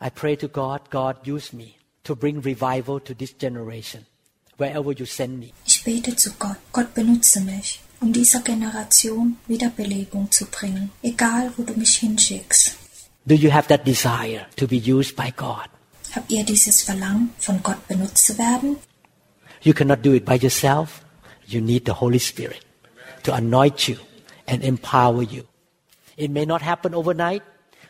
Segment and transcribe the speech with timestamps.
[0.00, 4.06] I pray to God, God use me to bring revival to this generation,
[4.56, 5.52] wherever you send me.
[5.66, 11.64] Ich bete zu Gott, Gott benutze mich, um dieser Generation Wiederbelebung zu bringen, egal wo
[11.64, 12.76] du mich hinschickst.
[13.26, 15.68] Do you have that desire to be used by God?
[16.14, 18.76] Habt ihr dieses Verlangen, von Gott benutzt zu werden?
[19.62, 21.02] You cannot do it by yourself.
[21.44, 22.64] You need the Holy Spirit
[23.24, 23.96] to anoint you
[24.46, 25.42] and empower you.
[26.16, 27.42] It may not happen overnight,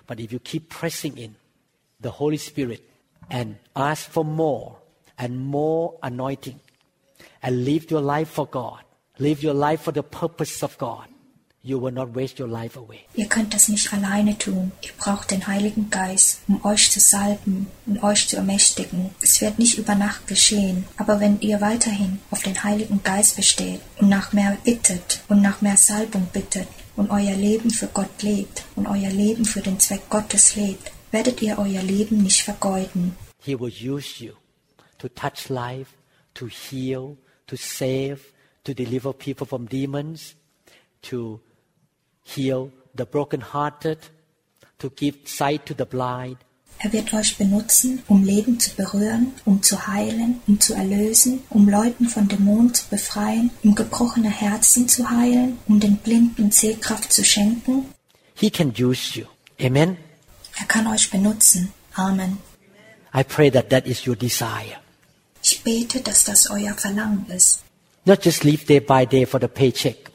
[0.07, 1.37] but if you keep pressing in
[2.01, 2.81] the Holy Spirit
[3.31, 4.77] and ask for more
[5.19, 6.61] and more anointing
[7.43, 8.85] and live your life for God,
[9.19, 11.09] live your life for the purpose of God,
[11.63, 13.01] you will not waste your life away.
[13.15, 14.71] Ihr könnt das nicht alleine tun.
[14.81, 19.11] Ihr braucht den Heiligen Geist, um euch zu salben und euch zu ermächtigen.
[19.21, 23.81] Es wird nicht über Nacht geschehen, aber wenn ihr weiterhin auf den Heiligen Geist besteht
[23.99, 28.65] und nach mehr bittet und nach mehr Salbung bittet und euer Leben für Gott lebt
[28.77, 33.17] und euer Leben für den Zweck Gottes lebt, werdet ihr euer Leben nicht vergeuden.
[33.41, 34.33] He will use you
[34.99, 35.93] to touch life,
[36.35, 38.19] to heal, to save,
[38.65, 40.35] to deliver people from demons,
[41.03, 41.41] to
[42.23, 43.99] heal the brokenhearted,
[44.79, 46.39] to give sight to the blind.
[46.81, 51.69] Er wird euch benutzen, um Leben zu berühren, um zu heilen, um zu erlösen, um
[51.69, 57.25] Leuten von Dämonen zu befreien, um gebrochene Herzen zu heilen, um den Blinden Sehkraft zu
[57.25, 57.87] schenken.
[58.35, 59.27] He can use you.
[59.61, 59.97] Amen.
[60.61, 61.73] Er kann euch benutzen.
[61.95, 62.39] Amen.
[63.15, 64.79] I pray that that is your desire.
[65.43, 67.63] Ich bete, dass das euer Verlangen ist.
[68.05, 70.11] Not just live day by day for the paycheck.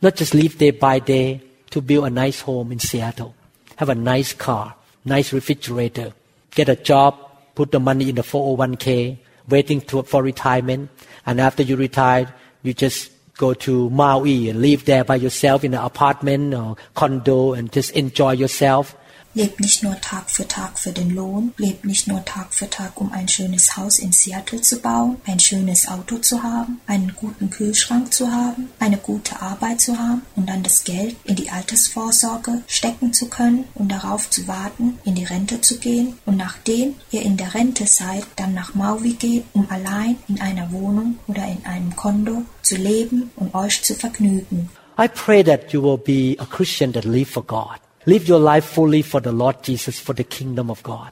[0.00, 3.34] Not just live day by day to build a nice home in Seattle.
[3.76, 6.12] Have a nice car, nice refrigerator.
[6.54, 7.14] Get a job,
[7.54, 10.90] put the money in the 401k, waiting to, for retirement.
[11.24, 15.74] And after you retire, you just go to Maui and live there by yourself in
[15.74, 18.96] an apartment or condo and just enjoy yourself.
[19.36, 22.98] Lebt nicht nur Tag für Tag für den Lohn, lebt nicht nur Tag für Tag,
[22.98, 27.50] um ein schönes Haus in Seattle zu bauen, ein schönes Auto zu haben, einen guten
[27.50, 32.62] Kühlschrank zu haben, eine gute Arbeit zu haben und dann das Geld in die Altersvorsorge
[32.66, 37.20] stecken zu können und darauf zu warten, in die Rente zu gehen und nachdem ihr
[37.20, 41.62] in der Rente seid, dann nach Maui geht, um allein in einer Wohnung oder in
[41.66, 44.70] einem Kondo zu leben und euch zu vergnügen.
[44.98, 47.85] I pray that you will be a Christian that live for God.
[48.08, 51.10] Live your life fully for the Lord Jesus, for the kingdom of God.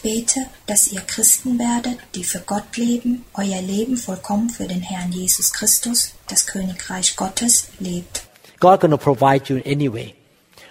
[0.00, 5.10] Bete, dass ihr Christen werdet, die für Gott leben, euer Leben vollkommen für den Herrn
[5.10, 8.22] Jesus Christus, das Königreich Gottes, lebt.
[8.60, 10.14] God gonna provide you in any way.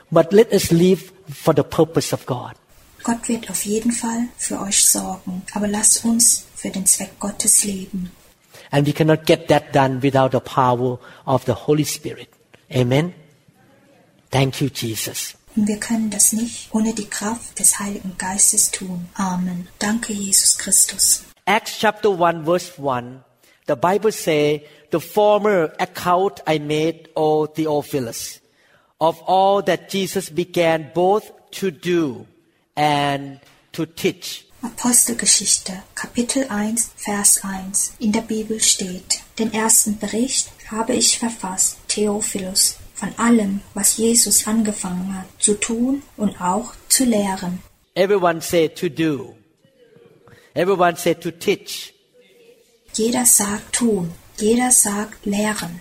[0.09, 2.53] But let us live for the purpose of God.
[3.03, 7.65] Gott wird auf jeden Fall für euch sorgen, aber lasst uns für den Zweck Gottes
[7.65, 8.11] leben.
[8.71, 12.29] And we cannot get that done without the power of the Holy Spirit.
[12.73, 13.13] Amen.
[14.31, 15.35] Thank you, Jesus.
[15.55, 19.09] Und wir können das nicht ohne die Kraft des Heiligen Geistes tun.
[19.15, 19.67] Amen.
[19.79, 21.23] Danke, Jesus Christus.
[21.45, 23.23] Acts chapter 1 verse 1,
[23.67, 28.39] the Bible say, the former account I made, O Theophilus,
[28.99, 32.27] of all that Jesus began both to do
[32.75, 33.39] and
[33.71, 34.45] to teach.
[34.61, 37.93] Apostelgeschichte, Kapitel 1, Vers 1.
[37.99, 44.45] In der Bibel steht, den ersten Bericht habe ich verfasst, Theophilus, von allem, was Jesus
[44.45, 47.61] angefangen hat zu tun und auch zu lehren.
[47.95, 49.35] Everyone said to do.
[50.53, 51.93] Everyone said to teach.
[52.93, 55.79] Jeder sagt tun, jeder sagt lehren.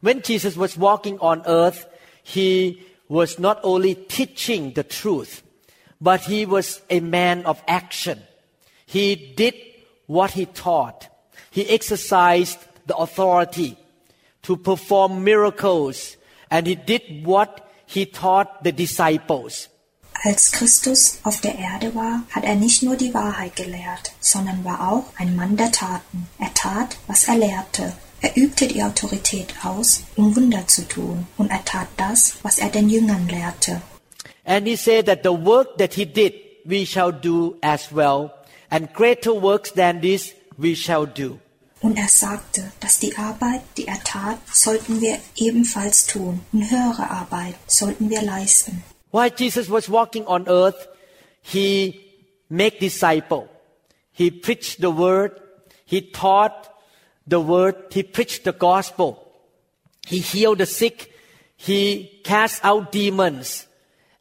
[0.00, 1.86] When Jesus was walking on earth,
[2.22, 5.42] he was not only teaching the truth,
[6.00, 8.18] but he was a man of action.
[8.86, 9.54] He did
[10.06, 11.08] what he taught.
[11.50, 13.76] He exercised the authority
[14.42, 16.16] to perform miracles,
[16.50, 19.68] and he did what he taught the disciples.
[20.24, 24.92] Als Christus auf der Erde war, hat er nicht nur die Wahrheit gelehrt, sondern war
[24.92, 26.26] auch ein Mann der Taten.
[26.40, 27.92] Er tat, was er lehrte.
[28.20, 32.68] Er übte die Autorität aus, um Wunder zu tun, und er tat das, was er
[32.68, 33.80] den Jüngern lehrte.
[34.44, 36.34] And he said that the work that he did,
[36.64, 38.32] we shall do as well,
[38.70, 41.38] and greater works than this we shall do.
[41.80, 47.10] Und er sagte, dass die Arbeit, die er tat, sollten wir ebenfalls tun, und höhere
[47.10, 48.82] Arbeit sollten wir leisten.
[49.12, 50.88] While Jesus was walking on earth,
[51.40, 52.00] he
[52.48, 53.48] made disciple.
[54.12, 55.40] He preached the word.
[55.84, 56.70] He taught
[57.26, 57.76] the word.
[57.92, 59.16] He preached the gospel.
[60.06, 61.12] He healed the sick.
[61.56, 63.66] He cast out demons.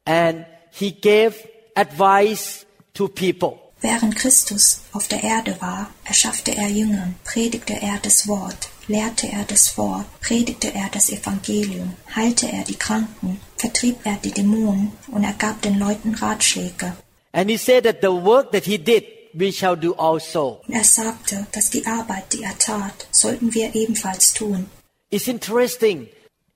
[0.06, 1.36] And he gave
[1.75, 3.66] advice to people.
[3.79, 9.44] Während Christus auf der Erde war, erschaffte er Jüngern, predigte er das Wort, lehrte er
[9.44, 15.24] das Wort, predigte er das Evangelium, heilte er die Kranken, vertrieb er die Dämonen und
[15.24, 16.94] er gab den Leuten Ratschläge.
[17.33, 19.03] And he said that the work that he did,
[19.33, 20.59] we shall do also.
[20.68, 24.65] Und er sagte, dass die Arbeit, die er tat, sollten wir ebenfalls tun.
[25.12, 26.07] It's interesting.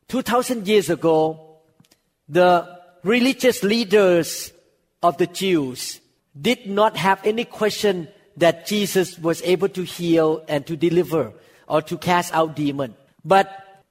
[0.08, 1.62] 2000 years ago,
[2.28, 2.64] the
[3.04, 4.52] religious leaders
[5.02, 6.01] of the Jews
[6.40, 8.08] did not have any question
[8.38, 11.34] that Jesus was able to heal and to deliver
[11.68, 12.96] or to cast out demon.
[13.24, 13.50] But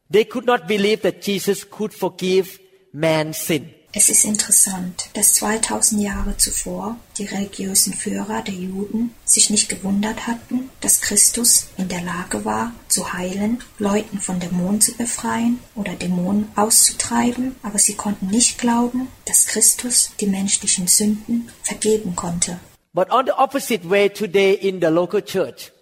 [0.09, 2.59] they could not believe that Jesus could forgive
[2.93, 3.75] man's sin.
[3.93, 10.29] Es ist interessant, dass 2000 Jahre zuvor die religiösen Führer der Juden sich nicht gewundert
[10.29, 15.95] hatten, dass Christus in der Lage war, zu heilen, Leuten von Dämonen zu befreien oder
[15.95, 22.61] Dämonen auszutreiben, aber sie konnten nicht glauben, dass Christus die menschlichen Sünden vergeben konnte.
[22.93, 25.73] But on the opposite way today in the local church,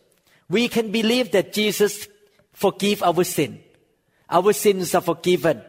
[0.49, 2.09] we can believe that Jesus
[2.55, 3.59] forgive our sin.
[4.31, 5.61] Our sins are forgiven.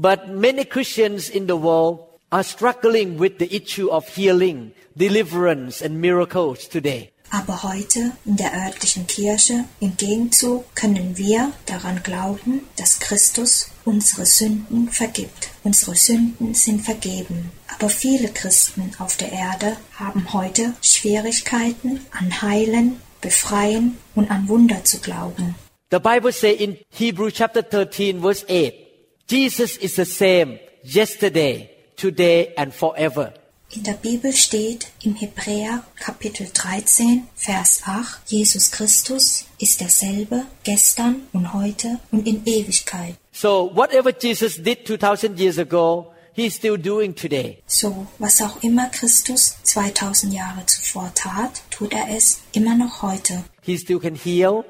[0.00, 1.98] But many Christians in the world
[2.30, 7.10] are struggling with the issue of healing, deliverance and miracles today.
[7.32, 14.24] Aber heute in der örtlichen Kirche im Gegenzug können wir daran glauben, dass Christus unsere
[14.24, 15.50] Sünden vergibt.
[15.64, 17.50] Unsere Sünden sind vergeben.
[17.66, 24.84] Aber viele Christen auf der Erde haben heute Schwierigkeiten an Heilen, Befreien und an Wunder
[24.84, 25.56] zu glauben.
[25.90, 28.87] The Bible says in Hebrew chapter 13 verse 8,
[29.30, 33.34] Jesus is the same yesterday, today and forever.
[33.70, 41.26] In der Bibel steht im Hebräer Kapitel 13, Vers 8, Jesus Christus ist derselbe gestern
[41.34, 43.16] und heute und in Ewigkeit.
[43.30, 47.58] So whatever Jesus did 2000 years ago, he's still doing today.
[47.66, 53.44] So, was auch immer Christus 2000 Jahre zuvor tat, tut er es immer noch heute.
[53.60, 54.64] He still can heal.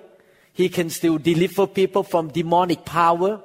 [0.52, 3.44] He can still deliver people from demonic power.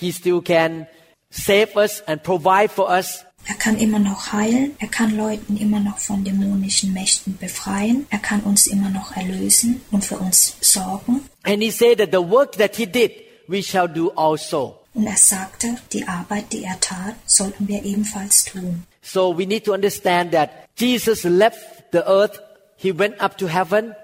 [0.00, 0.86] He still can
[1.30, 3.24] save us and provide for us.
[3.46, 8.18] Er kann immer noch heilen, er kann Leuten immer noch von dämonischen Mächten befreien, er
[8.18, 11.28] kann uns immer noch erlösen und für uns sorgen.
[11.42, 13.12] And he said that the work that he did,
[13.48, 14.76] we shall do also.
[14.92, 18.84] Und er sagte, die Arbeit, die er tat, sollten wir ebenfalls tun.
[19.02, 21.58] So we need to understand that Jesus left
[21.92, 22.40] the earth,
[22.76, 23.94] he went up to heaven,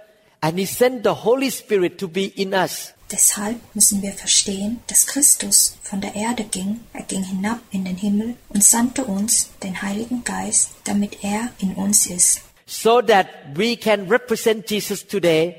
[0.40, 2.92] and he sent the Holy Spirit to be in us.
[3.12, 7.96] Deshalb müssen wir verstehen, dass Christus von der Erde ging, er ging hinab in den
[7.96, 12.40] Himmel und sandte uns den Heiligen Geist, damit er in uns ist.
[12.66, 15.54] So that we can represent Jesus today.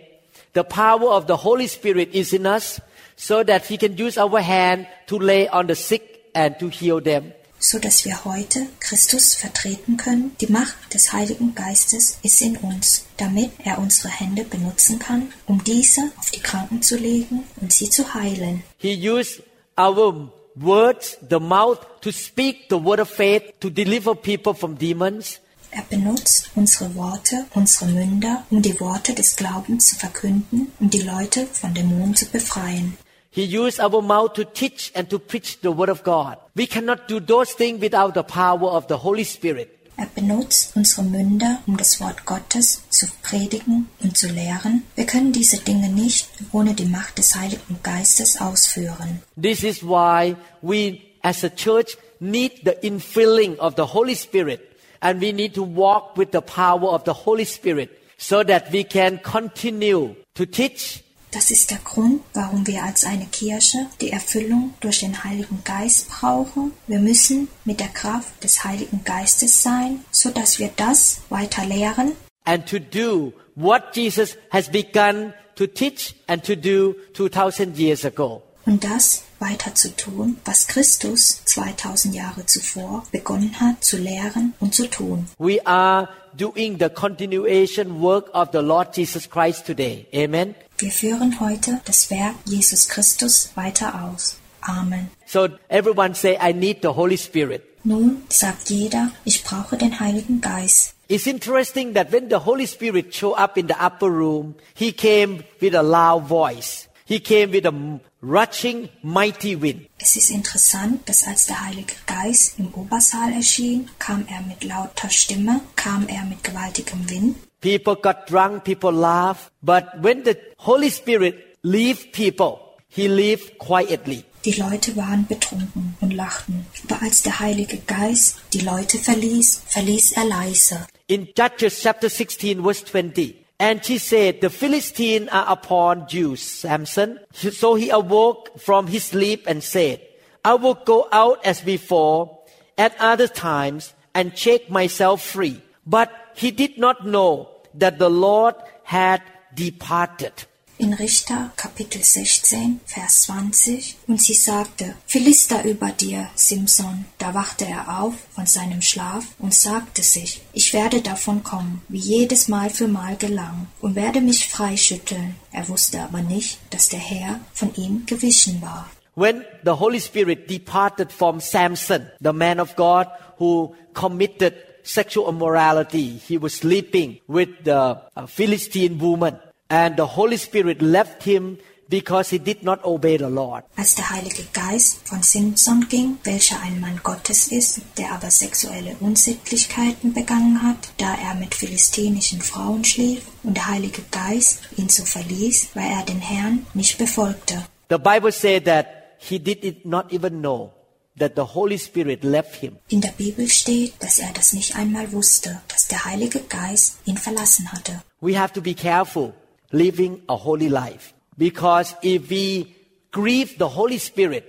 [0.54, 2.82] The power of the Holy Spirit is in us,
[3.16, 7.02] so that he can use our hand to lay on the sick and to heal
[7.02, 7.32] them.
[7.60, 10.36] So dass wir heute Christus vertreten können.
[10.42, 15.64] Die Macht des Heiligen Geistes ist in uns, damit er unsere Hände benutzen kann, um
[15.64, 18.64] diese auf die Kranken zu legen und sie zu heilen.
[18.78, 19.42] He used
[19.78, 25.40] our words, the mouth, to speak the word of faith, to deliver people from demons.
[25.70, 31.02] Er benutzt unsere Worte, unsere Münder, um die Worte des Glaubens zu verkünden, um die
[31.02, 32.98] Leute von Dämonen zu befreien.
[33.38, 36.40] He used our mouth to teach and to preach the word of God.
[36.56, 39.70] We cannot do those things without the power of the Holy Spirit.
[39.96, 44.82] Er benutzt unsere Münder, um das Wort Gottes zu predigen und zu lehren.
[44.96, 49.22] Wir können diese Dinge nicht ohne die Macht des Heiligen Geistes ausführen.
[49.40, 54.62] This is why we as a church need the infilling of the Holy Spirit
[55.00, 58.84] and we need to walk with the power of the Holy Spirit so that we
[58.84, 64.74] can continue to teach Das ist der Grund, warum wir als eine Kirche die Erfüllung
[64.80, 66.72] durch den Heiligen Geist brauchen.
[66.88, 72.14] Wir müssen mit der Kraft des Heiligen Geistes sein, so dass wir das weiter lehren
[72.46, 78.42] and to do what Jesus has begun to teach and to do 2000 years ago.
[78.66, 84.74] und das weiter zu tun, was Christus 2000 Jahre zuvor begonnen hat zu lehren und
[84.76, 85.28] zu tun.
[85.40, 90.06] We are doing the continuation work of the Lord Jesus Christ today.
[90.14, 90.56] Amen.
[90.80, 94.38] Wir führen heute das Werk Jesus Christus weiter aus.
[94.62, 95.10] Amen.
[95.26, 97.64] So everyone say, I need the Holy Spirit.
[97.84, 100.94] Nun sagt jeder, ich brauche den Heiligen Geist.
[101.08, 105.44] It's interesting that when the Holy Spirit showed up in the upper room, he came
[105.60, 106.88] with a loud voice.
[107.06, 107.74] He came with a
[108.22, 109.88] rushing, mighty wind.
[109.98, 115.10] Es ist interessant, dass als der Heilige Geist im Obersaal erschien, kam er mit lauter
[115.10, 117.38] Stimme, kam er mit gewaltigem Wind.
[117.62, 119.52] People got drunk, people laughed.
[119.64, 124.26] But when the Holy Spirit leave people, he leave quietly.
[124.46, 126.66] Die Leute waren betrunken und lachten.
[126.88, 130.88] Aber als der Heilige Geist die Leute verließ, verließ er leise.
[131.08, 137.20] In Judges chapter 16 verse 20, and she said, the Philistines are upon you, Samson.
[137.34, 140.00] So he awoke from his sleep and said,
[140.46, 142.38] I will go out as before
[142.78, 145.62] at other times and shake myself free.
[145.90, 147.48] But he did not know
[147.80, 149.22] that the Lord had
[149.56, 150.34] departed.
[150.80, 153.96] In Richter Kapitel 16, Vers 20.
[154.06, 157.06] Und sie sagte, Philister über dir, Simson.
[157.18, 162.00] Da wachte er auf von seinem Schlaf und sagte sich, ich werde davon kommen, wie
[162.00, 165.36] jedes Mal für Mal gelang, und werde mich freischütteln.
[165.54, 168.90] Er wusste aber nicht, dass der Herr von ihm gewichen war.
[169.16, 173.08] When the Holy Spirit departed from Samson, the man of God
[173.40, 174.54] who committed
[174.88, 179.38] sexual immorality, he was sleeping with the uh, Philistine woman,
[179.70, 181.58] and the Holy Spirit left him
[181.90, 183.64] because he did not obey the Lord.
[183.76, 188.96] Als der Heilige Geist von Simson ging, welcher ein Mann Gottes ist, der aber sexuelle
[189.00, 195.06] Unsittlichkeiten begangen hat, da er mit philistenischen Frauen schlief, und der Heilige Geist ihn so
[195.06, 197.66] verließ, weil er den Herrn nicht befolgte.
[197.90, 200.74] The Bible said that he did it not even know
[201.18, 202.78] that the Holy Spirit left him.
[202.90, 207.18] In der Bibel steht, dass er das nicht einmal wusste, dass der Heilige Geist ihn
[207.18, 208.02] verlassen hatte.
[208.22, 209.34] We have to be careful
[209.72, 212.76] living a holy life because if we
[213.12, 214.44] grieve the Holy Spirit,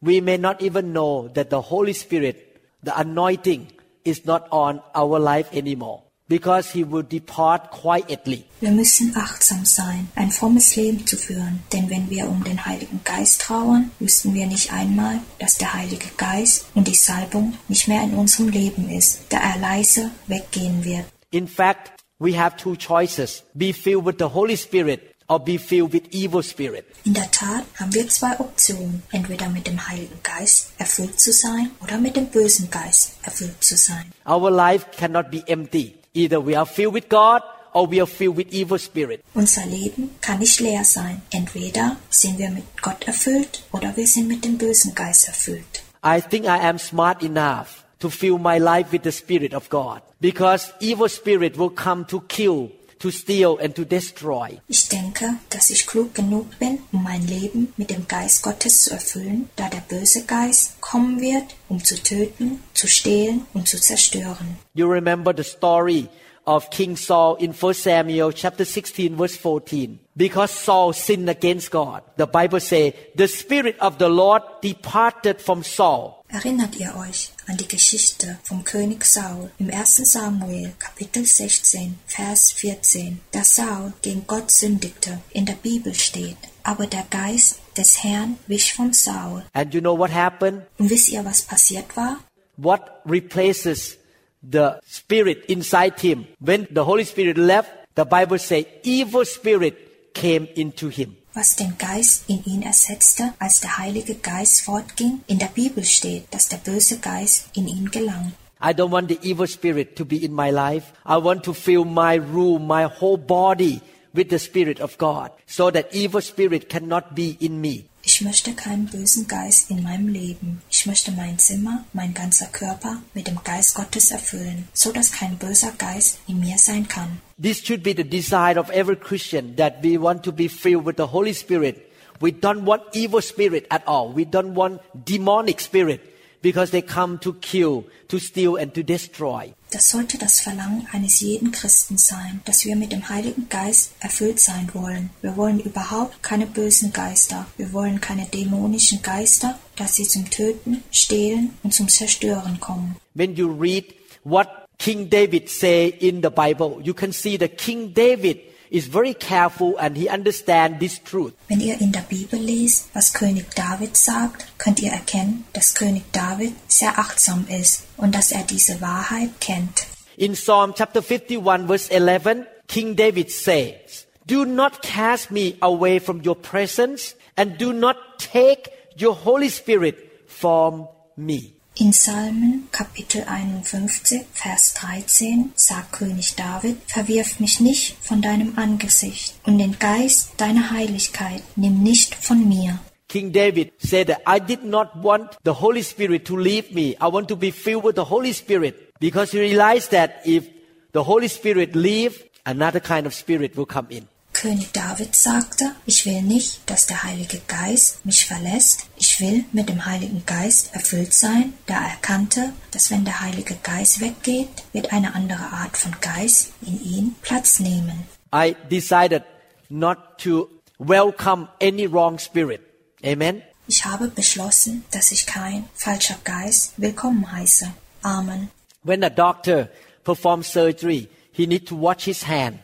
[0.00, 3.68] we may not even know that the Holy Spirit, the anointing,
[4.04, 8.44] is not on our life anymore because he will depart quietly.
[8.60, 13.00] Wir müssen achtsam sein, ein frommes Leben zu führen, denn wenn wir um den Heiligen
[13.04, 18.02] Geist trauern, wüssten wir nicht einmal, dass der Heilige Geist und die Salbung nicht mehr
[18.02, 21.04] in unserem Leben ist, da er leise weggehen wird.
[21.30, 25.92] In fact, we have two choices be filled with the Holy Spirit or be filled
[25.92, 26.84] with evil spirit.
[27.04, 31.70] In der Tat haben wir zwei Optionen, entweder mit dem Heiligen Geist erfüllt zu sein
[31.82, 34.12] oder mit dem bösen Geist erfüllt zu sein.
[34.26, 35.94] Our life cannot be empty.
[36.14, 37.42] Either we are filled with God
[37.72, 39.20] or we are filled with evil spirit.
[39.34, 41.22] Unser Leben kann nicht leer sein.
[41.32, 45.82] Entweder sind wir mit Gott erfüllt oder wir sind mit dem bösen Geist erfüllt.
[46.04, 50.02] I think I am smart enough to fill my life with the spirit of God
[50.20, 52.70] because evil spirit will come to kill,
[53.04, 54.58] to steal and to destroy.
[54.66, 58.92] Ich denke, dass ich klug genug bin, um mein Leben mit dem Geist Gottes zu
[58.92, 64.56] erfüllen, da der böse Geist kommen wird, um zu töten, zu stehlen und zu zerstören.
[64.72, 66.08] You remember the story
[66.46, 69.98] of King Saul in 1 Samuel chapter 16 verse 14.
[70.16, 75.62] Because Saul sinned against God, the Bible says, the spirit of the Lord departed from
[75.62, 76.23] Saul.
[76.34, 79.98] Erinnert ihr euch an die Geschichte vom König Saul im 1.
[79.98, 85.20] Samuel Kapitel 16 Vers 14, da Saul gegen Gott sündigte.
[85.30, 89.44] In der Bibel steht, aber der Geist des Herrn wich von Saul.
[89.52, 90.62] And you know what happened?
[90.76, 92.18] Und wisst ihr, was passiert war?
[92.56, 93.96] What replaces
[94.42, 96.26] the spirit inside him?
[96.40, 101.16] When the Holy Spirit left, the Bible says evil spirit came into him.
[101.34, 106.32] Was den Geist in ihn ersetzte, als der Heilige Geist fortging, in der Bibel steht,
[106.32, 108.32] dass der böse Geist in ihn gelang.
[108.62, 110.92] I don't want the evil spirit to be in my life.
[111.04, 113.80] I want to fill my room, my whole body
[114.14, 117.86] with the spirit of God so that evil spirit cannot be in me.
[118.06, 120.60] Ich möchte keinen bösen Geist in meinem Leben.
[120.70, 125.38] Ich möchte mein Zimmer, mein ganzer Körper mit dem Geist Gottes erfüllen, so dass kein
[125.38, 127.20] böser Geist in mir sein kann.
[127.40, 130.96] This should be the desire of every Christian that we want to be filled with
[130.98, 131.90] the Holy Spirit.
[132.20, 134.14] We don't want evil spirit at all.
[134.14, 136.00] We don't want demonic spirit
[136.44, 139.54] because they come to kill, to steal and to destroy.
[139.70, 144.38] Das sollte das Verlangen eines jeden Christen sein, dass wir mit dem Heiligen Geist erfüllt
[144.38, 145.10] sein wollen.
[145.22, 147.46] Wir wollen überhaupt keine bösen Geister.
[147.56, 152.94] Wir wollen keine dämonischen Geister, dass sie zum Töten, Stehlen und zum Zerstören kommen.
[153.14, 153.86] When you read
[154.22, 154.48] what
[154.78, 159.76] King David say in the Bible, you can see that King David is very careful
[159.78, 161.32] and he understands this truth.
[161.48, 166.02] Wenn ihr in der Bibel lest, was König David sagt, könnt ihr erkennen, dass König
[166.10, 169.86] David sehr achtsam ist und dass er diese Wahrheit kennt.
[170.16, 176.20] In Psalm chapter 51 verse 11, King David says, Do not cast me away from
[176.24, 181.53] your presence and do not take your Holy Spirit from me.
[181.76, 189.34] In Psalmen Kapitel 51, Vers 13 sagt König David, Verwirf mich nicht von deinem Angesicht
[189.44, 192.78] und den Geist deiner Heiligkeit nimm nicht von mir.
[193.08, 196.96] King David said I did not want the Holy Spirit to leave me.
[197.00, 200.44] I want to be filled with the Holy Spirit because he realized that if
[200.92, 204.06] the Holy Spirit leave, another kind of spirit will come in.
[204.34, 209.70] König David sagte, ich will nicht, dass der Heilige Geist mich verlässt, ich will mit
[209.70, 214.92] dem Heiligen Geist erfüllt sein, da er erkannte, dass wenn der Heilige Geist weggeht, wird
[214.92, 218.06] eine andere Art von Geist in ihm Platz nehmen.
[218.34, 219.22] I decided
[219.70, 222.60] not to welcome any wrong spirit.
[223.02, 223.42] Amen.
[223.66, 227.72] Ich habe beschlossen, dass ich kein falscher Geist willkommen heiße.
[228.02, 228.50] Amen.
[228.82, 229.70] When a doctor
[230.02, 232.63] perform surgery, he need to wash his hand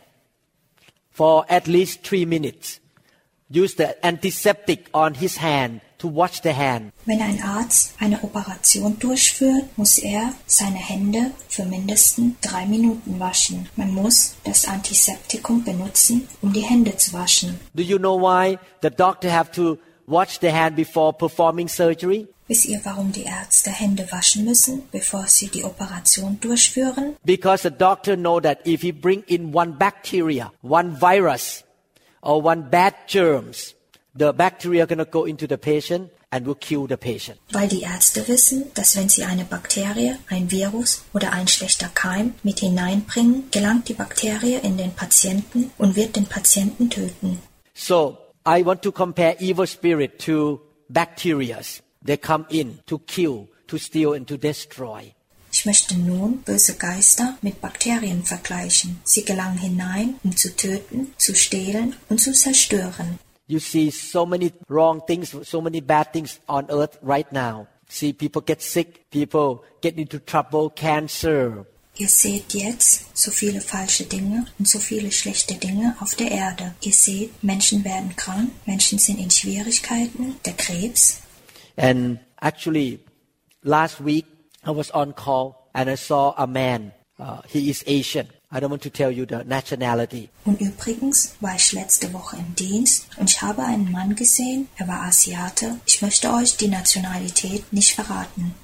[1.20, 2.80] for at least three minutes.
[3.50, 6.92] Use the antiseptic on his hand to wash the hand.
[7.04, 13.68] Wenn ein Arzt eine Operation durchführt, muss er seine Hände für mindestens drei Minuten waschen.
[13.76, 17.60] Man muss das Antiseptikum benutzen, um die Hände zu waschen.
[17.74, 22.28] Do you know why the doctor have to wash the hand before performing surgery?
[22.50, 27.14] Wisst ihr, warum die Ärzte Hände waschen müssen, bevor sie die Operation durchführen?
[27.22, 31.62] Because the doctor know that if he bring in one bacteria, one virus,
[32.22, 33.76] or one bad germs,
[34.18, 37.38] the bacteria gonna go into the patient and will kill the patient.
[37.52, 42.34] Weil die Ärzte wissen, dass wenn sie eine Bakterie, ein Virus oder ein schlechter Keim
[42.42, 47.38] mit hineinbringen, gelangt die Bakterie in den Patienten und wird den Patienten töten.
[47.74, 51.60] So I want to compare evil spirit to bacteria.
[52.04, 55.14] They come in to kill, to steal, and to destroy.
[55.52, 59.00] Ich möchte nun böse Geister mit Bakterien vergleichen.
[59.04, 63.18] Sie gelangen hinein, um zu töten, zu stehlen und zu zerstören.
[63.48, 67.66] You see so many wrong things, so many bad things on earth right now.
[67.88, 71.66] See people get sick, people get into trouble, cancer.
[71.96, 76.74] Ihr seht jetzt so viele falsche Dinge und so viele schlechte Dinge auf der Erde.
[76.80, 81.18] Ihr seht, Menschen werden krank, Menschen sind in Schwierigkeiten, der Krebs.
[81.80, 83.00] And actually,
[83.64, 84.26] last week
[84.64, 86.92] I was on call and I saw a man.
[87.18, 88.28] Uh, he is Asian.
[88.52, 90.28] I don't want to tell you the nationality.
[90.44, 94.88] Und übrigens war ich letzte Woche im Dienst und ich habe einen Mann gesehen, er
[94.88, 95.80] war Asiate.
[95.86, 98.54] Ich möchte euch die Nationalität nicht verraten.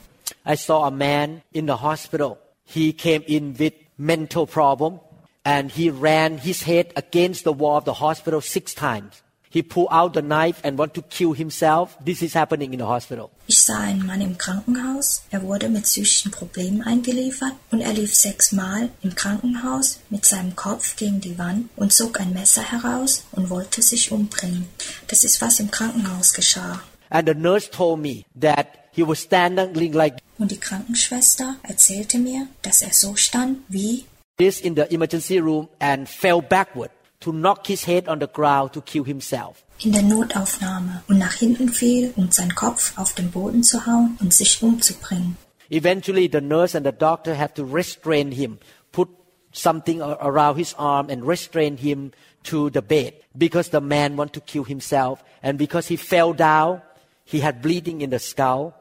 [0.45, 2.37] I saw a man in the hospital.
[2.65, 5.01] He came in with mental problem
[5.45, 9.23] and he ran his head against the wall of the hospital six times.
[9.57, 11.97] He pulled out the knife and want to kill himself.
[12.05, 13.31] This is happening in the hospital.
[13.47, 15.23] Ich sah einen Mann im Krankenhaus.
[15.31, 20.97] Er wurde mit psychischen Problemen eingeliefert und er lief sechsmal im Krankenhaus mit seinem Kopf
[20.97, 24.69] gegen die Wand und zog ein Messer heraus und wollte sich umbringen.
[25.07, 26.83] Das ist was im Krankenhaus geschah.
[27.09, 32.47] And the nurse told me that he was standing like Und die Krankenschwester erzählte mir,
[32.61, 34.05] dass er so stand wie
[34.37, 38.73] this in the emergency room and fell backward to knock his head on the ground
[38.73, 39.65] to kill himself.
[39.79, 44.17] in der Notaufnahme und nach hinten fiel, um seinen Kopf auf den Boden zu hauen
[44.21, 45.37] und sich umzubringen.
[45.69, 48.59] Eventually, the nurse and the doctor have to restrain him,
[48.93, 49.09] put
[49.53, 52.13] something around his arm and restrain him
[52.45, 56.81] to the bed because the man want to kill himself and because he fell down,
[57.25, 58.75] he had bleeding in the skull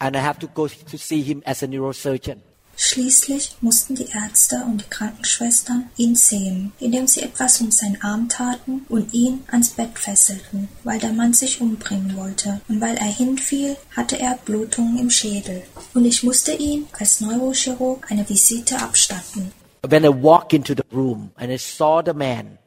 [0.00, 2.38] and I have to go to see him as a neurosurgeon.
[2.80, 8.28] Schließlich mussten die Ärzte und die Krankenschwestern ihn zähmen, indem sie etwas um seinen Arm
[8.28, 12.60] taten und ihn ans Bett fesselten, weil der Mann sich umbringen wollte.
[12.68, 15.64] Und weil er hinfiel, hatte er Blutungen im Schädel.
[15.92, 19.50] Und ich musste ihn als Neurochirurg eine Visite abstatten.
[19.82, 22.58] When I walked into the room and I saw the man,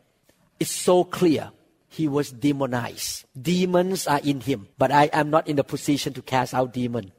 [0.60, 1.54] it's so clear
[1.88, 3.24] he was demonized.
[3.34, 7.13] Demons are in him, but I am not in the position to cast out demon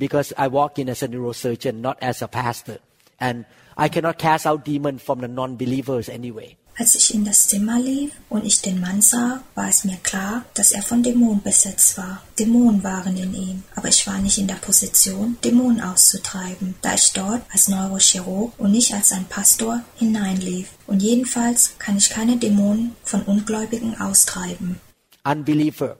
[0.00, 2.78] because I walk in as a neurosurgeon, not as a pastor.
[3.20, 3.44] And
[3.76, 6.56] I cannot cast out demon from the non-believers anyway.
[6.78, 10.46] Als ich in das Zimmer lief und ich den Mann sah, war es mir klar,
[10.54, 12.22] dass er von Dämonen besetzt war.
[12.38, 17.12] Dämonen waren in ihm, aber ich war nicht in der Position, Dämonen auszutreiben, da ich
[17.12, 20.68] dort als Neurochirurg und nicht als ein Pastor hineinlief.
[20.86, 24.80] Und jedenfalls kann ich keine Dämonen von Ungläubigen austreiben.
[25.22, 25.98] Unbeliever.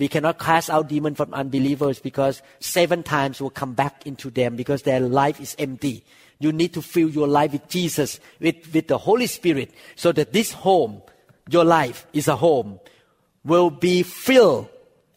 [0.00, 4.56] We cannot cast out demons from unbelievers because seven times will come back into them
[4.56, 6.02] because their life is empty.
[6.38, 10.32] You need to fill your life with Jesus, with, with the Holy Spirit, so that
[10.32, 11.02] this home,
[11.50, 12.80] your life is a home,
[13.44, 14.70] will be filled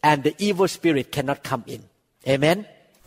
[0.03, 1.85] and the evil spirit cannot come in.
[2.27, 2.65] Amen.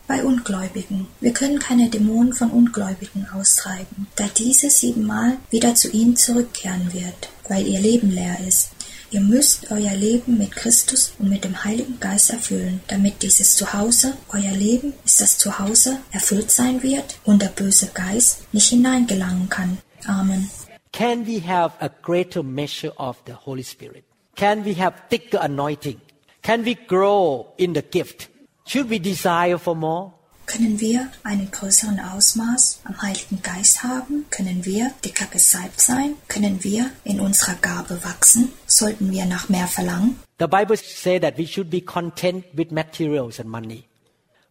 [0.08, 1.08] Bei Ungläubigen.
[1.20, 7.28] Wir können keine Dämonen von Ungläubigen austreiben, da diese siebenmal wieder zu ihnen zurückkehren wird,
[7.48, 8.70] weil ihr Leben leer ist.
[9.11, 14.16] Ihr müsst euer Leben mit Christus und mit dem Heiligen Geist erfüllen, damit dieses Zuhause,
[14.31, 19.79] euer Leben ist das Zuhause, erfüllt sein wird und der böse Geist nicht hineingelangen kann.
[20.07, 20.51] Amen.
[20.92, 24.05] Can we have a greater measure of the Holy Spirit?
[24.35, 26.01] Can we have thicker anointing?
[26.42, 28.29] Can we grow in the gift?
[28.66, 30.12] Should we desire for more?
[30.46, 34.26] Können wir einen größeren Ausmaß am Heiligen Geist haben?
[34.30, 36.14] Können wir dicker gesalbt sein?
[36.28, 38.52] Können wir in unserer Gabe wachsen?
[38.66, 40.16] Sollten wir nach mehr verlangen?
[40.38, 43.85] The Bible says that we should be content with materials and money,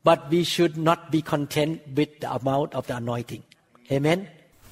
[0.04, 3.44] but we should not be content with the amount of the anointing.
[3.90, 4.28] Amen.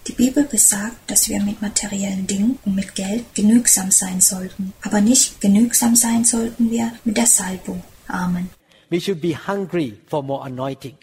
[0.08, 5.00] Die Bibel besagt, dass wir mit materiellen Dingen und mit Geld genügsam sein sollten, aber
[5.00, 7.82] nicht genügsam sein sollten wir mit der Salbung.
[8.08, 8.50] Amen.
[8.90, 10.98] We should be hungry for more anointing.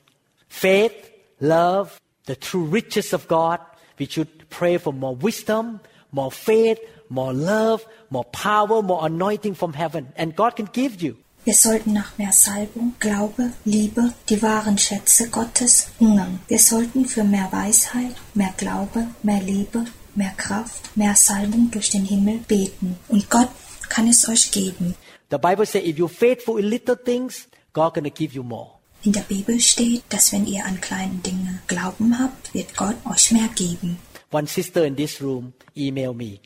[0.51, 1.11] Faith,
[1.41, 3.61] love, the true riches of God.
[4.01, 9.75] we should pray for more wisdom, more faith, more love, more power, more anointing from
[9.75, 10.09] heaven.
[10.17, 11.17] And God can give you.
[11.45, 16.41] Wir sollten nach mehr Salbung, Glaube, Liebe, die wahren Schätze Gottes hungern.
[16.49, 22.05] Wir sollten für mehr Weisheit, mehr Glaube, mehr Liebe, mehr Kraft, mehr Salbung durch den
[22.05, 22.99] Himmel beten.
[23.09, 23.49] Und Gott
[23.89, 24.95] kann es euch geben.
[25.31, 28.80] The Bible says if you're faithful in little things, God gonna give you more.
[29.03, 33.33] In der Bibel steht, dass wenn ihr an kleinen Dinge Glauben habt, wird Gott euch
[33.33, 33.99] mehr geben.
[34.31, 36.41] One sister in this room emailed me,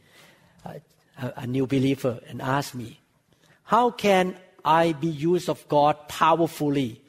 [0.64, 0.74] a,
[1.20, 3.00] a, a new believer, and asked me,
[3.64, 7.00] How can I be used of God powerfully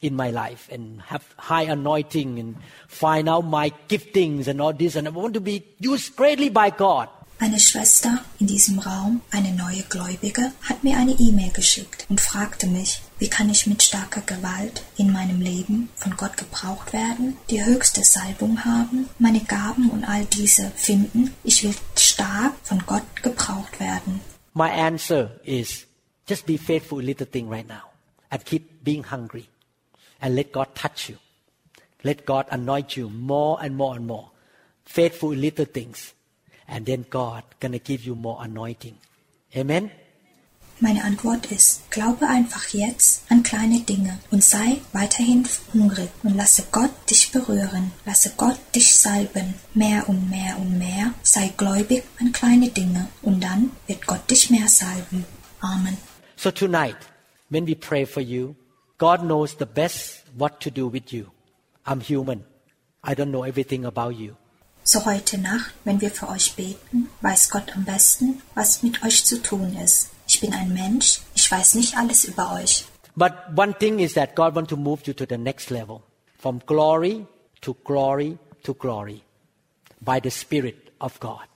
[0.00, 4.94] in my life and have high anointing and find out my giftings and all this?
[4.94, 7.08] And I want to be used greatly by God.
[7.38, 12.66] Eine Schwester in diesem Raum, eine neue Gläubige, hat mir eine E-Mail geschickt und fragte
[12.68, 17.64] mich, wie kann ich mit starker Gewalt in meinem Leben von Gott gebraucht werden, die
[17.64, 21.34] höchste Salbung haben, meine Gaben und all diese finden.
[21.42, 24.20] Ich will stark von Gott gebraucht werden.
[24.54, 25.86] My answer is
[26.28, 27.90] just be faithful in little thing right now
[28.30, 29.46] and keep being hungry
[30.20, 31.16] and let God touch you.
[32.04, 34.30] Let God anoint you more and more and more.
[34.84, 36.12] Faithful in little things.
[36.66, 38.94] And then God gonna give you more anointing.
[39.54, 39.90] Amen.
[40.80, 46.64] Meine Antwort ist, glaube einfach jetzt an kleine Dinge und sei weiterhin hungrig und lasse
[46.72, 52.32] Gott dich berühren, lasse Gott dich salben, mehr und mehr und mehr, sei gläubig an
[52.32, 55.24] kleine Dinge und dann wird Gott dich mehr salben.
[55.60, 55.96] Amen.
[56.36, 56.96] So tonight,
[57.50, 58.56] when we pray for you,
[58.98, 61.26] God knows the best what to do with you.
[61.86, 62.44] I'm human.
[63.04, 64.34] I don't know everything about you.
[64.86, 69.24] So heute Nacht, wenn wir für euch beten, weiß Gott am besten, was mit euch
[69.24, 70.10] zu tun ist.
[70.28, 72.84] Ich bin ein Mensch, ich weiß nicht alles über euch.
[73.16, 76.02] But one thing is that God wants to move you to the next level,
[76.38, 77.26] from glory
[77.62, 79.22] to glory to glory,
[80.02, 81.46] by the Spirit of God.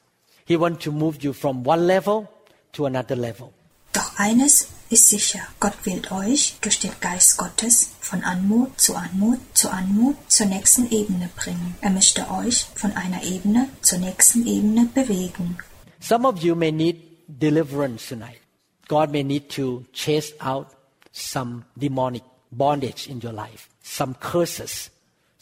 [0.46, 2.28] He wants to move you from one level
[2.72, 3.52] to another level.
[3.92, 9.38] Doch eines ist sicher, Gott will euch durch den Geist Gottes von Anmut zu Anmut
[9.54, 11.76] zu Anmut zur nächsten Ebene bringen.
[11.80, 15.58] Er möchte euch von einer Ebene zur nächsten Ebene bewegen.
[16.00, 16.96] Some of you may need
[17.26, 18.40] deliverance tonight.
[18.88, 20.68] God may need to chase out
[21.12, 24.90] some demonic bondage in your life, some curses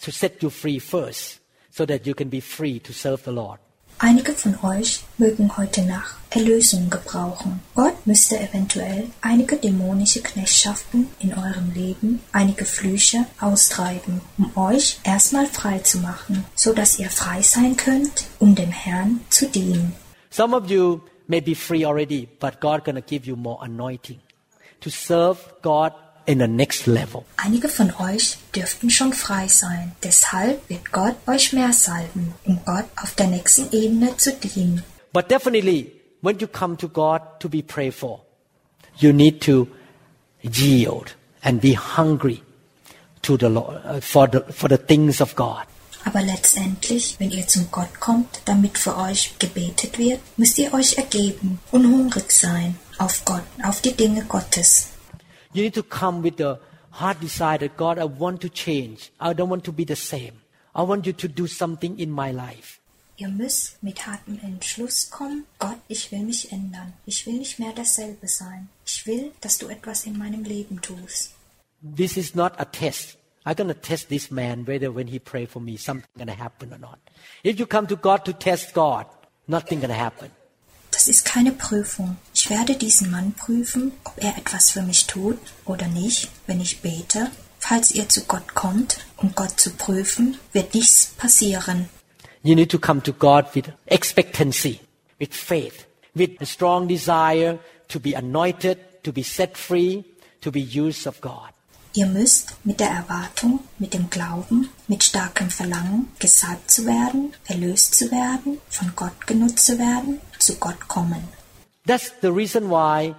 [0.02, 3.60] to set you free first so that you can be free to serve the Lord.
[3.98, 7.60] Einige von euch mögen heute Nacht Erlösung gebrauchen.
[7.74, 15.46] Gott müsste eventuell einige dämonische Knechtschaften in eurem Leben, einige Flüche austreiben, um euch erstmal
[15.46, 19.94] frei zu machen, so dass ihr frei sein könnt, um dem Herrn zu dienen.
[20.28, 24.20] Some of you may be free already, but God gonna give you more anointing
[24.80, 25.92] to serve God
[26.26, 27.24] in the next level.
[27.36, 29.92] Einige von euch dürften schon frei sein.
[30.02, 34.82] Deshalb wird Gott euch mehr salben, um Gott auf der nächsten Ebene zu dienen.
[35.12, 38.20] But definitely, when you come to God to be prayed for,
[38.98, 39.68] you need to
[40.42, 42.42] yield and be hungry
[43.22, 45.66] to the Lord uh, for the for the things of God.
[46.04, 50.98] Aber letztendlich, wenn ihr zum Gott kommt, damit für euch gebetet wird, müsst ihr euch
[50.98, 54.88] ergeben und hungrig sein auf Gott, auf die Dinge Gottes.
[55.56, 56.58] You need to come with the
[56.90, 59.10] heart desire that God, I want to change.
[59.18, 60.34] I don't want to be the same.
[60.74, 62.78] I want you to do something in my life.
[63.16, 66.92] Ihr müsst mit hartem Entschluss kommen, Gott, ich will mich ändern.
[67.06, 68.68] Ich will nicht mehr dasselbe sein.
[68.84, 71.34] Ich will, dass du etwas in meinem Leben tust.
[71.80, 73.16] This is not a test.
[73.46, 76.34] I'm going to test this man whether when he pray for me something going to
[76.34, 76.98] happen or not.
[77.42, 79.06] If you come to God to test God,
[79.48, 80.30] nothing going to happen.
[80.96, 82.16] Das ist keine Prüfung.
[82.32, 86.80] Ich werde diesen Mann prüfen, ob er etwas für mich tut oder nicht, wenn ich
[86.80, 87.30] bete.
[87.58, 91.90] Falls ihr zu Gott kommt, um Gott zu prüfen, wird nichts passieren.
[92.42, 94.80] You need to come to God with expectancy,
[95.18, 100.02] with faith, with a strong desire to be anointed, to be set free,
[100.40, 101.50] to be used of God.
[101.96, 107.94] Ihr müsst mit der Erwartung, mit dem Glauben, mit starkem Verlangen, gesalbt zu werden, erlöst
[107.94, 110.20] zu werden, von Gott genutzt zu werden,
[110.54, 111.22] Gott kommen.
[111.84, 113.14] That's the reason why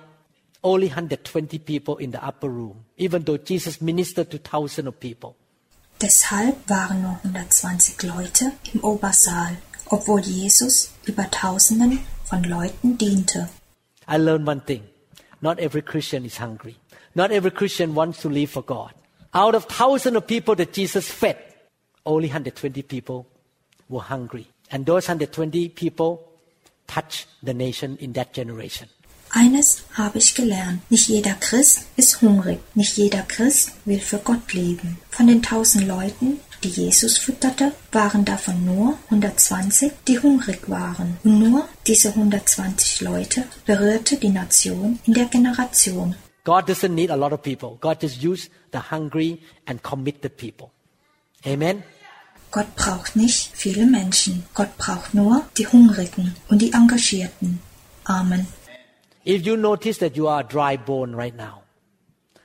[0.63, 5.35] only 120 people in the upper room, even though Jesus ministered to thousands of people.
[6.01, 9.57] Deshalb waren nur 120 Leute im Obersaal,
[9.89, 13.49] obwohl Jesus über Tausenden von Leuten diente.
[14.07, 14.83] I learned one thing.
[15.41, 16.75] Not every Christian is hungry.
[17.15, 18.93] Not every Christian wants to live for God.
[19.33, 21.37] Out of thousands of people that Jesus fed,
[22.05, 23.25] only 120 people
[23.89, 24.47] were hungry.
[24.69, 26.26] And those 120 people
[26.87, 28.89] touched the nation in that generation.
[29.29, 30.89] Eines habe ich gelernt.
[30.89, 32.59] Nicht jeder Christ ist hungrig.
[32.75, 34.97] Nicht jeder Christ will für Gott leben.
[35.09, 41.17] Von den tausend Leuten die Jesus fütterte, waren davon nur 120, die hungrig waren.
[41.23, 46.15] Und nur diese 120 Leute berührte die Nation in der Generation.
[46.43, 47.77] God doesn't need a lot of people.
[47.81, 50.71] God just use the hungry and committed people.
[51.45, 51.83] Amen.
[52.51, 54.43] Gott braucht nicht viele Menschen.
[54.53, 57.59] Gott braucht nur die Hungrigen und die Engagierten.
[58.05, 58.47] Amen.
[59.25, 61.63] If you notice that you are dry bone right now,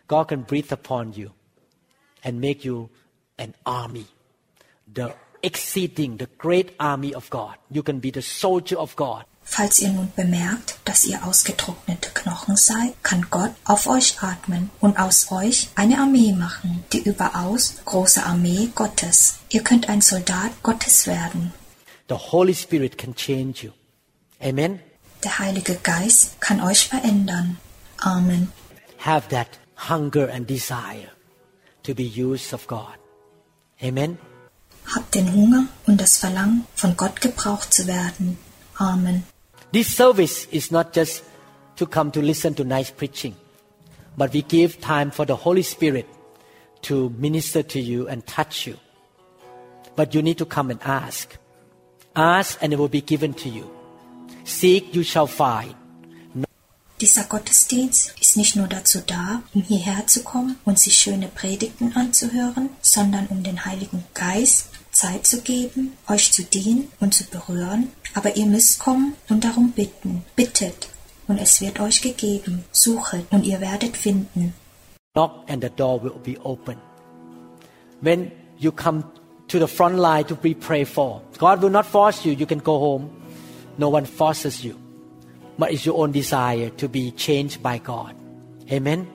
[0.09, 1.31] God can breathe upon you
[2.25, 2.91] and make you
[3.39, 4.07] an army,
[4.93, 7.57] the exceeding, the great army of God.
[7.71, 9.25] You can be the soldier of God.
[9.45, 14.99] Falls ihr nun bemerkt, dass ihr ausgetrocknete Knochen seid, kann Gott auf euch atmen und
[14.99, 19.41] aus euch eine Armee machen, die überaus große Armee Gottes.
[19.51, 21.53] Ihr könnt ein Soldat Gottes werden.
[22.09, 23.73] The Holy Spirit can change you.
[24.41, 24.81] Amen.
[25.23, 27.59] Der Heilige Geist kann euch verändern.
[27.99, 28.53] Amen.
[28.99, 29.49] Have that
[29.89, 31.11] hunger and desire
[31.83, 32.99] to be used of God.
[33.81, 34.19] Amen.
[34.95, 38.39] Habt den Hunger und das Verlangen, von Gott gebraucht zu werden.
[38.77, 39.25] Amen.
[39.73, 41.25] This service is not just
[41.77, 43.35] to come to listen to nice preaching,
[44.19, 46.07] but we give time for the Holy Spirit
[46.83, 48.77] to minister to you and touch you.
[49.97, 51.39] But you need to come and ask.
[52.15, 53.71] Ask and it will be given to you.
[54.45, 55.75] Seek, you shall find.
[57.01, 61.97] Dieser Gottesdienst ist nicht nur dazu da, um hierher zu kommen und sich schöne Predigten
[61.97, 64.69] anzuhören, sondern um den Heiligen Geist
[65.03, 67.89] Zeit zu geben, euch zu dienen und zu berühren.
[68.15, 70.25] Aber ihr müsst kommen und darum bitten.
[70.37, 70.89] Bittet
[71.27, 72.65] und es wird euch gegeben.
[72.71, 74.55] Suchet und ihr werdet finden.
[75.15, 76.77] Knock and the door will be open.
[78.01, 79.03] When you come
[79.49, 82.33] to the front line to be prayed for, God will not force you.
[82.33, 83.11] You can go home.
[83.79, 84.77] No one forces you.
[85.59, 88.15] But it's your own desire to be changed by God.
[88.71, 89.07] Amen.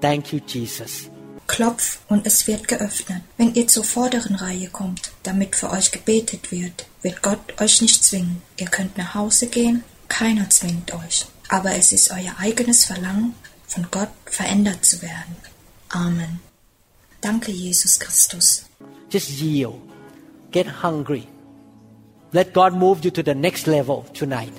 [0.00, 1.10] Thank you, Jesus.
[1.46, 3.22] Klopf und es wird geöffnet.
[3.36, 8.02] Wenn ihr zur vorderen Reihe kommt, damit für euch gebetet wird, wird Gott euch nicht
[8.04, 8.42] zwingen.
[8.56, 11.26] Ihr könnt nach Hause gehen, keiner zwingt euch.
[11.48, 13.34] Aber es ist euer eigenes Verlangen,
[13.66, 15.36] von Gott verändert zu werden.
[15.88, 16.40] Amen.
[17.20, 18.66] Danke, Jesus Christus.
[19.10, 19.76] Just yield.
[20.50, 21.26] Get hungry.
[22.32, 24.52] Let God move you to the next level tonight.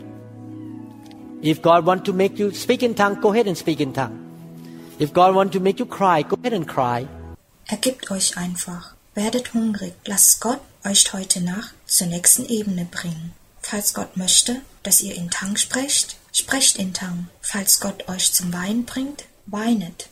[1.42, 4.27] If God want to make you speak in tongue, go ahead and speak in tongue.
[5.00, 7.08] If God want to make you cry, go ahead and cry.
[7.68, 8.96] Ergebt euch einfach.
[9.14, 9.94] Werdet hungrig.
[10.06, 13.34] Lasst Gott euch heute Nacht zur nächsten Ebene bringen.
[13.62, 17.28] Falls Gott möchte, dass ihr in Tang sprecht, sprecht in Tang.
[17.42, 20.10] Falls Gott euch zum Weinen bringt, weinet.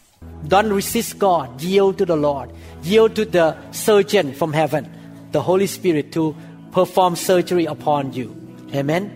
[0.47, 1.49] Don't resist God.
[1.61, 2.49] Yield to the Lord.
[2.83, 4.87] Yield to the surgeon from heaven,
[5.33, 6.35] the Holy Spirit, to
[6.71, 8.35] perform surgery upon you.
[8.73, 9.11] Amen.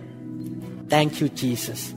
[0.88, 1.94] Thank you, Jesus.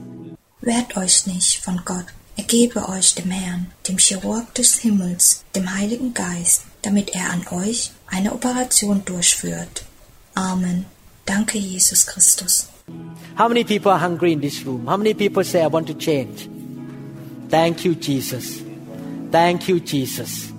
[0.60, 2.06] Wehrt euch nicht von Gott.
[2.36, 7.92] Ergebe euch dem Herrn, dem Chirurg des Himmels, dem Heiligen Geist, damit er an euch
[8.06, 9.84] eine Operation durchführt.
[10.34, 10.86] Amen.
[11.26, 12.68] Danke, Jesus Christus.
[13.38, 14.86] How many people are hungry in this room?
[14.86, 16.48] How many people say, I want to change?
[17.48, 18.62] Thank you, Jesus.
[19.30, 20.52] Thank you, Jesus.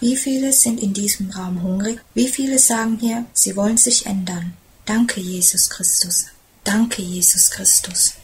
[0.00, 2.00] Wie viele sind in diesem Raum hungrig?
[2.14, 4.54] Wie viele sagen hier, sie wollen sich ändern?
[4.86, 6.26] Danke, Jesus Christus.
[6.64, 8.14] Danke, Jesus Christus.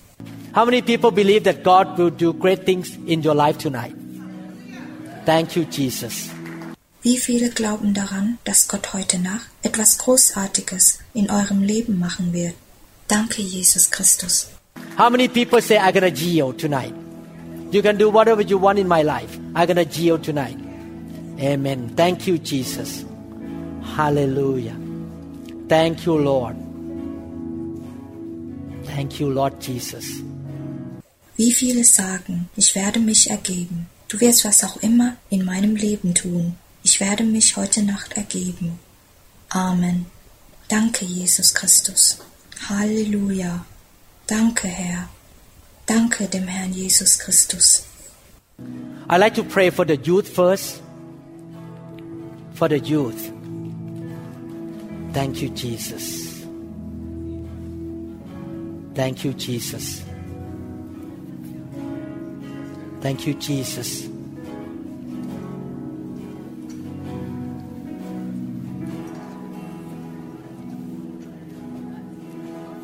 [0.55, 3.95] How many people believe that God will do great things in your life tonight?
[5.25, 6.31] Thank you, Jesus.
[7.03, 12.55] Wie viele glauben daran, dass Gott heute Nacht etwas Großartiges in eurem Leben machen wird?
[13.09, 14.49] Danke, Jesus Christus.
[14.97, 16.95] How many people say, I'm going to yield tonight?
[17.71, 19.39] You can do whatever you want in my life.
[19.55, 20.57] I'm going to yield tonight.
[21.41, 21.93] Amen.
[21.97, 23.05] Thank you, Jesus.
[23.97, 24.77] Hallelujah.
[25.69, 26.57] Thank you, Lord.
[28.95, 30.23] Thank you, Lord Jesus.
[31.37, 33.89] Wie viele sagen, ich werde mich ergeben.
[34.07, 36.57] Du wirst was auch immer in meinem Leben tun.
[36.85, 38.79] Ich werde mich heute Nacht ergeben.
[39.49, 40.07] Amen.
[40.69, 42.19] Danke, Jesus Christus.
[42.69, 43.65] Halleluja.
[44.29, 45.09] Danke, Herr.
[45.87, 47.85] Danke dem Herrn Jesus Christus.
[49.09, 50.81] I'd like to pray for the youth first.
[52.55, 53.33] For the youth.
[55.13, 56.24] Thank you, Jesus.
[58.95, 60.05] Thank you, Jesus.
[63.01, 64.09] Thank you, Jesus.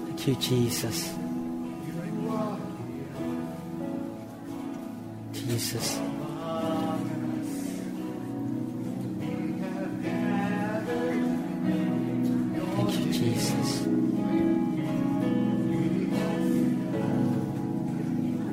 [0.04, 1.14] Thank you, Jesus.
[5.32, 6.19] Jesus.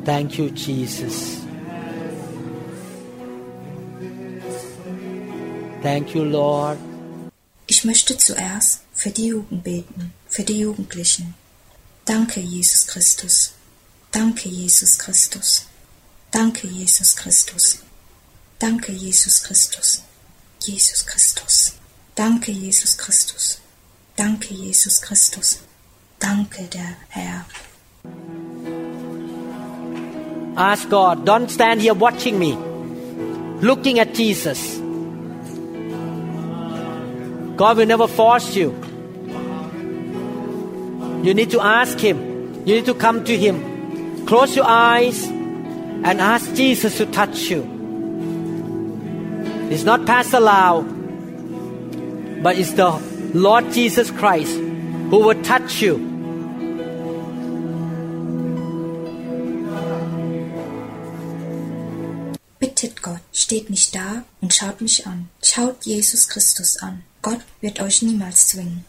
[0.07, 1.41] Thank you, Jesus.
[5.83, 6.77] Thank you, Lord.
[7.67, 11.33] Ich möchte zuerst für die Jugend beten, für die Jugendlichen.
[12.05, 13.51] Danke, Jesus Christus.
[14.13, 15.65] Danke, Jesus Christus.
[16.31, 17.79] Danke, Jesus Christus.
[18.59, 20.03] Danke, Jesus Christus.
[20.61, 21.73] Jesus Christus.
[22.15, 23.59] Danke, Jesus Christus.
[24.15, 25.59] Danke, Jesus Christus.
[26.17, 27.45] Danke, der Herr.
[30.57, 31.23] Ask God.
[31.23, 32.55] Don't stand here watching me,
[33.61, 34.77] looking at Jesus.
[37.57, 38.71] God will never force you.
[41.23, 42.65] You need to ask Him.
[42.65, 44.25] You need to come to Him.
[44.25, 47.61] Close your eyes and ask Jesus to touch you.
[49.69, 50.81] It's not Pastor Lau,
[52.41, 52.91] but it's the
[53.33, 56.06] Lord Jesus Christ who will touch you.
[63.37, 65.29] Steht nicht da und schaut mich an.
[65.43, 67.03] Schaut Jesus Christus an.
[67.21, 68.83] Gott wird euch niemals zwingen.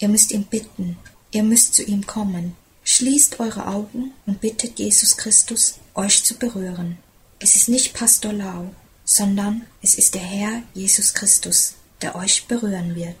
[0.00, 0.98] Ihr müsst ihn bitten.
[1.30, 2.56] Ihr müsst zu ihm kommen.
[2.82, 6.98] Schließt eure Augen und bittet Jesus Christus, euch zu berühren.
[7.38, 12.96] Es ist nicht Pastor Lau, sondern es ist der Herr Jesus Christus, der euch berühren
[12.96, 13.14] wird.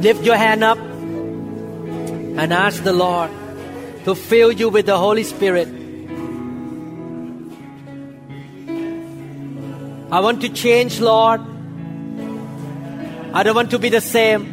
[0.00, 0.78] Lift your hand up
[2.38, 3.30] and ask the Lord
[4.06, 5.85] to fill you with the Holy Spirit.
[10.10, 11.40] I want to change, Lord.
[13.32, 14.52] I don't want to be the same.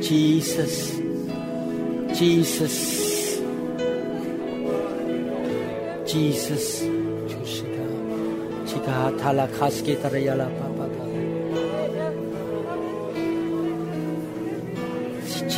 [0.00, 0.96] Jesus.
[2.18, 3.38] Jesus.
[6.06, 6.80] Jesus.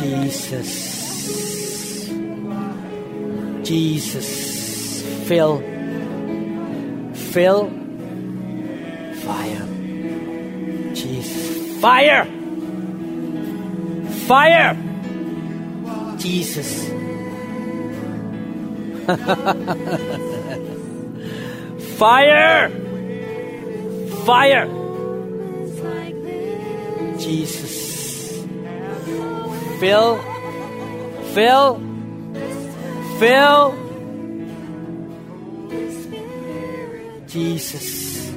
[0.03, 0.95] Jesus.
[3.63, 5.01] Jesus.
[5.27, 5.74] Fill.
[7.35, 7.67] Fill.
[9.25, 9.67] Fire.
[10.95, 11.79] Jesus.
[11.81, 12.25] Fire.
[14.25, 14.77] Fire.
[16.17, 16.89] Jesus.
[21.97, 22.69] Fire.
[24.25, 24.67] Fire.
[27.19, 28.45] Jesus.
[29.81, 30.19] Fill.
[31.33, 31.81] Fill.
[33.19, 33.84] Fill.
[37.35, 38.31] Jesus.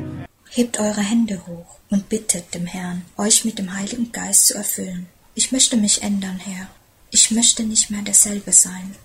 [0.51, 5.07] Hebt eure Hände hoch und bittet dem Herrn, euch mit dem Heiligen Geist zu erfüllen.
[5.37, 6.69] Ich möchte mich ändern, Herr.
[7.11, 8.97] Ich möchte nicht mehr derselbe sein.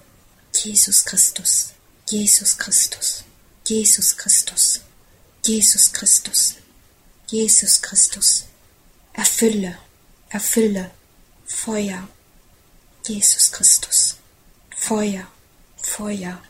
[0.55, 1.73] Jesus Christus.
[2.09, 3.23] Jesus Christus.
[3.67, 4.81] Jesus Christus.
[5.45, 6.55] Jesus Christus.
[7.29, 8.45] Jesus Christus.
[9.13, 9.77] Erfülle,
[10.29, 10.89] erfülle,
[11.45, 12.07] Feuer.
[13.05, 14.17] Jesus Christus.
[14.75, 15.27] Feuer,
[15.77, 16.41] Feuer.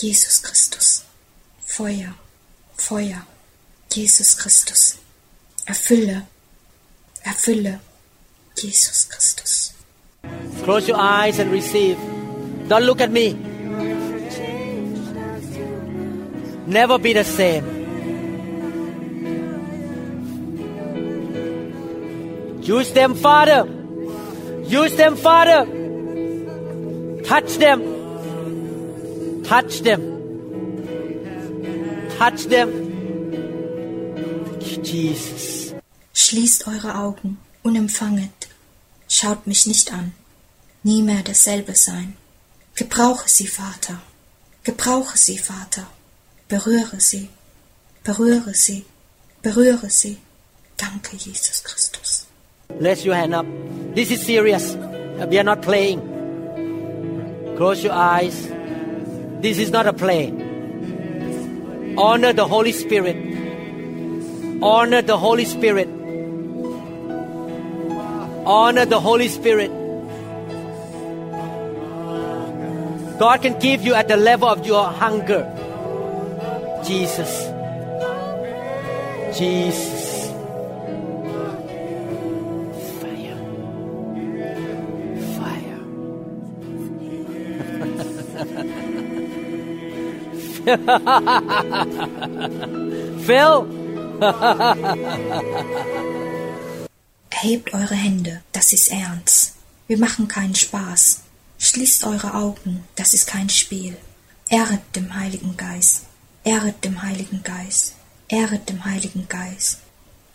[0.00, 1.02] Jesus Christus.
[1.66, 2.14] Feuer,
[2.78, 3.26] Feuer.
[3.90, 4.98] Jesus Christus.
[5.66, 6.26] Erfülle,
[7.24, 7.80] erfülle,
[8.56, 9.74] Jesus Christus.
[10.64, 11.98] Close your eyes and receive.
[12.68, 13.34] Don't look at me.
[16.66, 17.64] Never be the same.
[22.62, 23.66] Use them, Father.
[24.64, 25.66] Use them, Father.
[27.24, 27.82] Touch them.
[29.44, 30.17] Touch them.
[32.18, 32.68] Touch them.
[34.82, 35.74] Jesus.
[36.12, 38.48] Schließt eure Augen und empfanget.
[39.08, 40.12] Schaut mich nicht an.
[40.82, 42.16] Nie mehr dasselbe sein.
[42.74, 44.00] Gebrauche sie, Vater.
[44.64, 45.86] Gebrauche sie, Vater.
[46.48, 47.28] Berühre sie.
[48.02, 48.84] Berühre sie.
[49.42, 50.18] Berühre sie.
[50.76, 52.26] Danke, Jesus Christus.
[52.80, 53.46] Raise your hand up.
[53.94, 54.76] This is serious.
[55.30, 56.00] We are not playing.
[57.56, 58.48] Close your eyes.
[59.40, 60.47] This is not a play.
[61.98, 63.16] Honor the Holy Spirit.
[64.62, 65.88] Honor the Holy Spirit.
[68.46, 69.70] Honor the Holy Spirit.
[73.18, 75.42] God can give you at the level of your hunger.
[76.86, 77.32] Jesus.
[79.36, 79.97] Jesus.
[93.26, 93.66] Phil.
[97.30, 99.54] Erhebt eure Hände, das ist ernst.
[99.86, 101.20] Wir machen keinen Spaß.
[101.58, 103.96] Schließt eure Augen, das ist kein Spiel.
[104.48, 106.02] Ehret dem Heiligen Geist.
[106.44, 107.94] Ehret dem Heiligen Geist.
[108.28, 109.78] Ehret dem Heiligen Geist.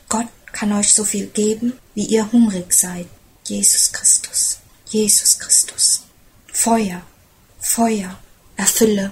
[0.07, 3.07] Gott kann euch so viel geben, wie ihr hungrig seid.
[3.45, 4.59] Jesus Christus.
[4.87, 6.03] Jesus Christus.
[6.47, 7.01] Feuer.
[7.59, 8.17] Feuer.
[8.55, 9.11] Erfülle.